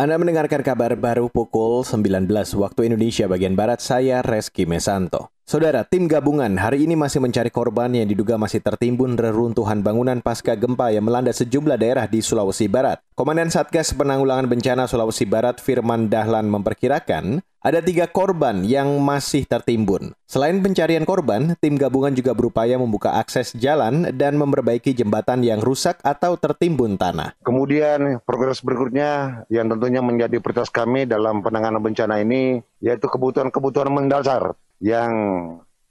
Anda 0.00 0.16
mendengarkan 0.16 0.64
kabar 0.64 0.96
baru 0.96 1.28
pukul 1.28 1.84
19 1.84 2.24
waktu 2.56 2.88
Indonesia 2.88 3.28
bagian 3.28 3.52
Barat, 3.52 3.84
saya 3.84 4.24
Reski 4.24 4.64
Mesanto. 4.64 5.28
Saudara, 5.50 5.82
tim 5.82 6.06
gabungan 6.06 6.54
hari 6.62 6.86
ini 6.86 6.94
masih 6.94 7.18
mencari 7.18 7.50
korban 7.50 7.90
yang 7.90 8.06
diduga 8.06 8.38
masih 8.38 8.62
tertimbun 8.62 9.18
reruntuhan 9.18 9.82
bangunan 9.82 10.22
pasca 10.22 10.54
gempa 10.54 10.94
yang 10.94 11.02
melanda 11.02 11.34
sejumlah 11.34 11.74
daerah 11.74 12.06
di 12.06 12.22
Sulawesi 12.22 12.70
Barat. 12.70 13.02
Komandan 13.18 13.50
Satgas 13.50 13.90
Penanggulangan 13.90 14.46
Bencana 14.46 14.86
Sulawesi 14.86 15.26
Barat 15.26 15.58
Firman 15.58 16.06
Dahlan 16.06 16.46
memperkirakan 16.46 17.42
ada 17.66 17.82
tiga 17.82 18.06
korban 18.06 18.62
yang 18.62 19.02
masih 19.02 19.42
tertimbun. 19.42 20.14
Selain 20.30 20.54
pencarian 20.62 21.02
korban, 21.02 21.58
tim 21.58 21.74
gabungan 21.74 22.14
juga 22.14 22.30
berupaya 22.30 22.78
membuka 22.78 23.18
akses 23.18 23.50
jalan 23.58 24.06
dan 24.14 24.38
memperbaiki 24.38 24.94
jembatan 24.94 25.42
yang 25.42 25.58
rusak 25.58 25.98
atau 26.06 26.38
tertimbun 26.38 26.94
tanah. 26.94 27.34
Kemudian 27.42 28.22
progres 28.22 28.62
berikutnya 28.62 29.42
yang 29.50 29.66
tentunya 29.66 29.98
menjadi 29.98 30.38
prioritas 30.38 30.70
kami 30.70 31.10
dalam 31.10 31.42
penanganan 31.42 31.82
bencana 31.82 32.22
ini 32.22 32.62
yaitu 32.78 33.10
kebutuhan-kebutuhan 33.10 33.90
mendasar 33.90 34.54
yang 34.80 35.12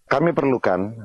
kami 0.10 0.34
perlukan. 0.34 0.98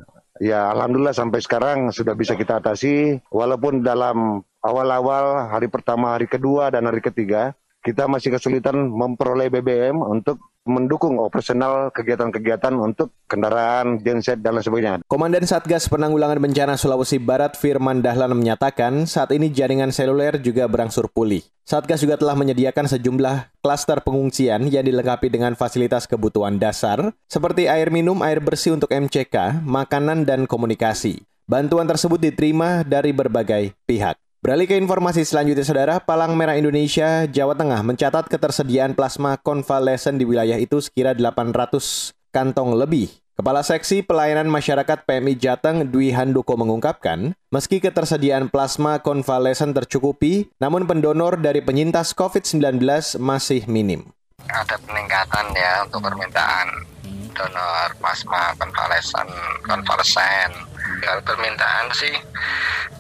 Ya 0.42 0.66
alhamdulillah 0.74 1.14
sampai 1.14 1.38
sekarang 1.38 1.94
sudah 1.94 2.18
bisa 2.18 2.34
kita 2.34 2.58
atasi 2.58 3.22
walaupun 3.30 3.86
dalam 3.86 4.42
awal-awal 4.66 5.46
hari 5.46 5.70
pertama, 5.70 6.18
hari 6.18 6.26
kedua 6.26 6.74
dan 6.74 6.90
hari 6.90 6.98
ketiga 6.98 7.54
kita 7.84 8.08
masih 8.08 8.32
kesulitan 8.32 8.88
memperoleh 8.88 9.52
BBM 9.52 10.00
untuk 10.00 10.40
mendukung 10.64 11.20
operasional 11.20 11.92
kegiatan-kegiatan 11.92 12.72
untuk 12.80 13.12
kendaraan, 13.28 14.00
genset, 14.00 14.40
dan 14.40 14.56
lain 14.56 14.64
sebagainya. 14.64 15.04
Komandan 15.04 15.44
Satgas 15.44 15.92
Penanggulangan 15.92 16.40
Bencana 16.40 16.80
Sulawesi 16.80 17.20
Barat 17.20 17.60
Firman 17.60 18.00
Dahlan 18.00 18.32
menyatakan 18.32 19.04
saat 19.04 19.28
ini 19.36 19.52
jaringan 19.52 19.92
seluler 19.92 20.40
juga 20.40 20.64
berangsur 20.64 21.12
pulih. 21.12 21.44
Satgas 21.68 22.00
juga 22.00 22.16
telah 22.16 22.32
menyediakan 22.32 22.88
sejumlah 22.88 23.60
klaster 23.60 24.00
pengungsian 24.00 24.64
yang 24.72 24.84
dilengkapi 24.88 25.28
dengan 25.28 25.52
fasilitas 25.52 26.08
kebutuhan 26.08 26.56
dasar 26.56 27.12
seperti 27.28 27.68
air 27.68 27.92
minum, 27.92 28.24
air 28.24 28.40
bersih 28.40 28.72
untuk 28.72 28.88
MCK, 28.88 29.60
makanan, 29.64 30.24
dan 30.24 30.48
komunikasi. 30.48 31.20
Bantuan 31.44 31.84
tersebut 31.84 32.16
diterima 32.16 32.80
dari 32.88 33.12
berbagai 33.12 33.76
pihak. 33.84 34.16
Beralih 34.44 34.68
ke 34.68 34.76
informasi 34.76 35.24
selanjutnya, 35.24 35.64
Saudara, 35.64 35.96
Palang 36.04 36.36
Merah 36.36 36.52
Indonesia, 36.60 37.24
Jawa 37.24 37.56
Tengah 37.56 37.80
mencatat 37.80 38.28
ketersediaan 38.28 38.92
plasma 38.92 39.40
konvalesen 39.40 40.20
di 40.20 40.28
wilayah 40.28 40.60
itu 40.60 40.84
sekira 40.84 41.16
800 41.16 42.12
kantong 42.28 42.76
lebih. 42.76 43.08
Kepala 43.40 43.64
Seksi 43.64 44.04
Pelayanan 44.04 44.52
Masyarakat 44.52 45.08
PMI 45.08 45.40
Jateng 45.40 45.88
Dwi 45.88 46.12
Handoko 46.12 46.60
mengungkapkan, 46.60 47.32
meski 47.48 47.80
ketersediaan 47.80 48.52
plasma 48.52 49.00
konvalesen 49.00 49.72
tercukupi, 49.72 50.52
namun 50.60 50.84
pendonor 50.84 51.40
dari 51.40 51.64
penyintas 51.64 52.12
COVID-19 52.12 52.84
masih 53.16 53.64
minim. 53.64 54.12
Ada 54.44 54.76
peningkatan 54.76 55.56
ya 55.56 55.88
untuk 55.88 56.04
permintaan 56.04 56.84
donor 57.32 57.96
plasma 57.96 58.52
konvalesen, 58.60 59.24
konvalesen. 59.64 60.52
Kalau 61.00 61.20
permintaan 61.24 61.88
sih 61.96 62.12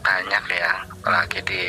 banyak 0.02 0.44
ya 0.50 0.72
apalagi 1.04 1.44
di 1.44 1.60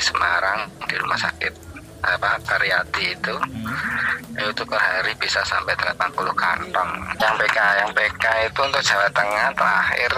Semarang 0.00 0.64
di 0.88 0.96
rumah 0.96 1.20
sakit 1.20 1.52
apa 2.00 2.40
Karyati 2.48 3.12
itu 3.12 3.36
hmm. 3.36 4.40
itu 4.40 4.64
per 4.64 4.80
hari 4.80 5.12
bisa 5.20 5.44
sampai 5.44 5.76
80 5.76 6.16
kantong 6.32 6.90
yang 7.20 7.36
PK 7.36 7.58
yang 7.84 7.92
PK 7.92 8.24
itu 8.48 8.60
untuk 8.64 8.80
Jawa 8.80 9.04
Tengah 9.12 9.52
terakhir 9.52 10.08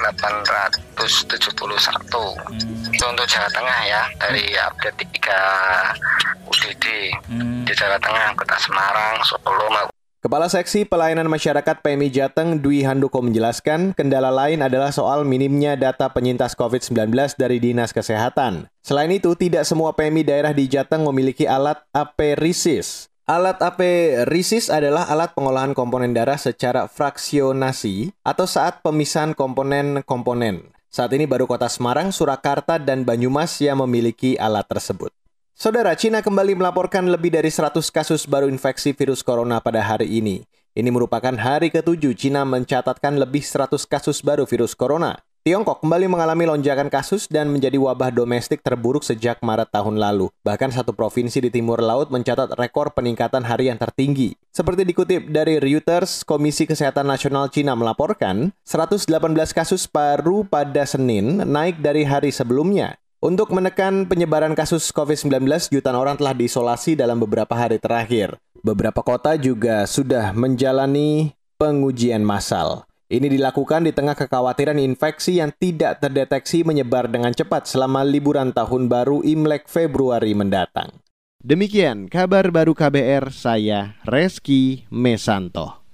871 0.00 1.36
hmm. 1.36 2.96
itu 2.96 3.04
untuk 3.04 3.28
Jawa 3.28 3.48
Tengah 3.52 3.80
ya 3.84 4.08
dari 4.16 4.56
update 4.56 5.04
3 5.12 6.48
UDD 6.48 6.86
hmm. 7.28 7.68
di 7.68 7.72
Jawa 7.76 8.00
Tengah 8.00 8.32
Kota 8.32 8.56
Semarang 8.56 9.20
Solo 9.20 9.92
Kepala 10.26 10.50
Seksi 10.50 10.82
Pelayanan 10.82 11.30
Masyarakat 11.30 11.86
PMI 11.86 12.10
Jateng 12.10 12.58
Dwi 12.58 12.82
Handoko 12.82 13.22
menjelaskan, 13.22 13.94
kendala 13.94 14.34
lain 14.34 14.58
adalah 14.58 14.90
soal 14.90 15.22
minimnya 15.22 15.78
data 15.78 16.10
penyintas 16.10 16.58
COVID-19 16.58 17.14
dari 17.38 17.62
Dinas 17.62 17.94
Kesehatan. 17.94 18.66
Selain 18.82 19.06
itu, 19.14 19.38
tidak 19.38 19.62
semua 19.62 19.94
PMI 19.94 20.26
daerah 20.26 20.50
di 20.50 20.66
Jateng 20.66 21.06
memiliki 21.06 21.46
alat 21.46 21.78
aperisis. 21.94 23.06
Alat 23.22 23.62
aperisis 23.62 24.66
adalah 24.66 25.06
alat 25.06 25.30
pengolahan 25.30 25.78
komponen 25.78 26.10
darah 26.10 26.42
secara 26.42 26.90
fraksionasi 26.90 28.10
atau 28.26 28.50
saat 28.50 28.82
pemisahan 28.82 29.30
komponen-komponen. 29.30 30.74
Saat 30.90 31.14
ini 31.14 31.30
baru 31.30 31.46
kota 31.46 31.70
Semarang, 31.70 32.10
Surakarta, 32.10 32.82
dan 32.82 33.06
Banyumas 33.06 33.62
yang 33.62 33.78
memiliki 33.78 34.34
alat 34.34 34.66
tersebut. 34.66 35.14
Saudara, 35.56 35.96
Cina 35.96 36.20
kembali 36.20 36.52
melaporkan 36.52 37.08
lebih 37.08 37.32
dari 37.32 37.48
100 37.48 37.80
kasus 37.88 38.28
baru 38.28 38.44
infeksi 38.44 38.92
virus 38.92 39.24
corona 39.24 39.56
pada 39.56 39.80
hari 39.80 40.04
ini. 40.04 40.44
Ini 40.76 40.92
merupakan 40.92 41.32
hari 41.32 41.72
ketujuh 41.72 42.12
Cina 42.12 42.44
mencatatkan 42.44 43.16
lebih 43.16 43.40
100 43.40 43.72
kasus 43.88 44.20
baru 44.20 44.44
virus 44.44 44.76
corona. 44.76 45.16
Tiongkok 45.48 45.80
kembali 45.80 46.12
mengalami 46.12 46.44
lonjakan 46.44 46.92
kasus 46.92 47.24
dan 47.24 47.48
menjadi 47.48 47.80
wabah 47.80 48.12
domestik 48.12 48.60
terburuk 48.60 49.00
sejak 49.00 49.40
Maret 49.40 49.72
tahun 49.72 49.96
lalu. 49.96 50.28
Bahkan 50.44 50.76
satu 50.76 50.92
provinsi 50.92 51.40
di 51.40 51.48
timur 51.48 51.80
laut 51.80 52.12
mencatat 52.12 52.52
rekor 52.60 52.92
peningkatan 52.92 53.40
harian 53.48 53.80
tertinggi. 53.80 54.36
Seperti 54.52 54.84
dikutip 54.84 55.32
dari 55.32 55.56
Reuters, 55.56 56.20
Komisi 56.20 56.68
Kesehatan 56.68 57.08
Nasional 57.08 57.48
Cina 57.48 57.72
melaporkan 57.72 58.52
118 58.68 59.08
kasus 59.56 59.88
baru 59.88 60.44
pada 60.44 60.84
Senin 60.84 61.48
naik 61.48 61.80
dari 61.80 62.04
hari 62.04 62.28
sebelumnya. 62.28 63.00
Untuk 63.26 63.50
menekan 63.50 64.06
penyebaran 64.06 64.54
kasus 64.54 64.94
COVID-19, 64.94 65.50
jutaan 65.74 65.98
orang 65.98 66.14
telah 66.14 66.30
diisolasi 66.30 66.94
dalam 66.94 67.18
beberapa 67.18 67.58
hari 67.58 67.82
terakhir. 67.82 68.38
Beberapa 68.62 69.02
kota 69.02 69.34
juga 69.34 69.82
sudah 69.90 70.30
menjalani 70.30 71.34
pengujian 71.58 72.22
massal. 72.22 72.86
Ini 73.10 73.26
dilakukan 73.26 73.82
di 73.82 73.90
tengah 73.90 74.14
kekhawatiran 74.14 74.78
infeksi 74.78 75.42
yang 75.42 75.50
tidak 75.58 75.98
terdeteksi 75.98 76.62
menyebar 76.62 77.10
dengan 77.10 77.34
cepat 77.34 77.66
selama 77.66 78.06
liburan 78.06 78.54
tahun 78.54 78.86
baru 78.86 79.26
Imlek 79.26 79.66
Februari 79.66 80.30
mendatang. 80.30 81.02
Demikian 81.42 82.06
kabar 82.06 82.54
baru 82.54 82.78
KBR, 82.78 83.34
saya 83.34 83.98
Reski 84.06 84.86
Mesanto. 84.86 85.85